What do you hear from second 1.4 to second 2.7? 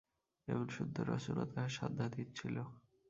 তাহার সাধ্যাতীত ছিল।